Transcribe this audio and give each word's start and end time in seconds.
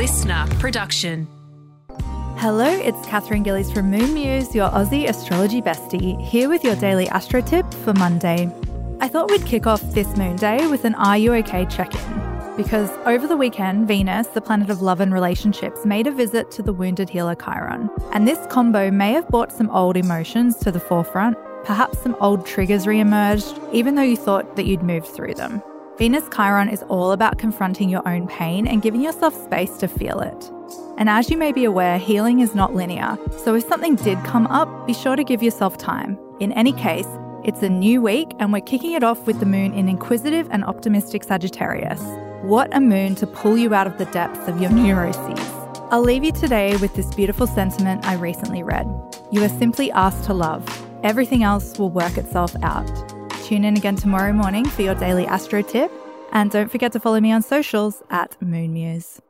LiSTNR 0.00 0.58
production. 0.58 1.28
Hello, 2.38 2.64
it's 2.64 3.06
Katherine 3.08 3.42
Gillies 3.42 3.70
from 3.70 3.90
Moon 3.90 4.14
Muse, 4.14 4.54
your 4.54 4.70
Aussie 4.70 5.06
astrology 5.06 5.60
bestie, 5.60 6.18
here 6.24 6.48
with 6.48 6.64
your 6.64 6.74
daily 6.76 7.06
astro 7.10 7.42
tip 7.42 7.70
for 7.84 7.92
Monday. 7.92 8.50
I 9.00 9.08
thought 9.08 9.30
we'd 9.30 9.44
kick 9.44 9.66
off 9.66 9.82
this 9.92 10.16
moon 10.16 10.36
day 10.36 10.66
with 10.68 10.86
an 10.86 10.94
Are 10.94 11.18
You 11.18 11.34
OK 11.34 11.66
check 11.66 11.94
in. 11.94 12.56
Because 12.56 12.88
over 13.04 13.26
the 13.26 13.36
weekend, 13.36 13.86
Venus, 13.86 14.28
the 14.28 14.40
planet 14.40 14.70
of 14.70 14.80
love 14.80 15.00
and 15.00 15.12
relationships, 15.12 15.84
made 15.84 16.06
a 16.06 16.12
visit 16.12 16.50
to 16.52 16.62
the 16.62 16.72
wounded 16.72 17.10
healer 17.10 17.34
Chiron. 17.34 17.90
And 18.12 18.26
this 18.26 18.38
combo 18.46 18.90
may 18.90 19.12
have 19.12 19.28
brought 19.28 19.52
some 19.52 19.68
old 19.68 19.98
emotions 19.98 20.56
to 20.60 20.72
the 20.72 20.80
forefront. 20.80 21.36
Perhaps 21.64 21.98
some 21.98 22.16
old 22.20 22.46
triggers 22.46 22.86
re 22.86 23.00
emerged, 23.00 23.54
even 23.70 23.96
though 23.96 24.02
you 24.02 24.16
thought 24.16 24.56
that 24.56 24.64
you'd 24.64 24.82
moved 24.82 25.08
through 25.08 25.34
them. 25.34 25.62
Venus 26.00 26.24
Chiron 26.34 26.70
is 26.70 26.82
all 26.84 27.12
about 27.12 27.36
confronting 27.36 27.90
your 27.90 28.00
own 28.08 28.26
pain 28.26 28.66
and 28.66 28.80
giving 28.80 29.02
yourself 29.02 29.34
space 29.34 29.76
to 29.76 29.86
feel 29.86 30.20
it. 30.20 30.50
And 30.96 31.10
as 31.10 31.28
you 31.28 31.36
may 31.36 31.52
be 31.52 31.66
aware, 31.66 31.98
healing 31.98 32.40
is 32.40 32.54
not 32.54 32.74
linear, 32.74 33.18
so 33.36 33.54
if 33.54 33.68
something 33.68 33.96
did 33.96 34.16
come 34.24 34.46
up, 34.46 34.86
be 34.86 34.94
sure 34.94 35.14
to 35.14 35.22
give 35.22 35.42
yourself 35.42 35.76
time. 35.76 36.18
In 36.40 36.52
any 36.52 36.72
case, 36.72 37.06
it's 37.44 37.62
a 37.62 37.68
new 37.68 38.00
week 38.00 38.32
and 38.38 38.50
we're 38.50 38.62
kicking 38.62 38.92
it 38.92 39.04
off 39.04 39.26
with 39.26 39.40
the 39.40 39.44
moon 39.44 39.74
in 39.74 39.90
inquisitive 39.90 40.48
and 40.50 40.64
optimistic 40.64 41.22
Sagittarius. 41.22 42.00
What 42.40 42.74
a 42.74 42.80
moon 42.80 43.14
to 43.16 43.26
pull 43.26 43.58
you 43.58 43.74
out 43.74 43.86
of 43.86 43.98
the 43.98 44.06
depths 44.06 44.48
of 44.48 44.58
your 44.58 44.70
neuroses. 44.70 45.38
I'll 45.90 46.00
leave 46.00 46.24
you 46.24 46.32
today 46.32 46.78
with 46.78 46.94
this 46.94 47.14
beautiful 47.14 47.46
sentiment 47.46 48.06
I 48.06 48.14
recently 48.14 48.62
read. 48.62 48.86
You 49.30 49.44
are 49.44 49.50
simply 49.50 49.92
asked 49.92 50.24
to 50.24 50.32
love. 50.32 50.66
Everything 51.02 51.42
else 51.42 51.78
will 51.78 51.90
work 51.90 52.16
itself 52.16 52.56
out. 52.62 53.09
Tune 53.50 53.64
in 53.64 53.76
again 53.76 53.96
tomorrow 53.96 54.32
morning 54.32 54.64
for 54.64 54.82
your 54.82 54.94
daily 54.94 55.26
astro 55.26 55.60
tip. 55.60 55.90
And 56.30 56.52
don't 56.52 56.70
forget 56.70 56.92
to 56.92 57.00
follow 57.00 57.18
me 57.18 57.32
on 57.32 57.42
socials 57.42 58.00
at 58.08 58.40
Moon 58.40 58.72
Muse. 58.72 59.20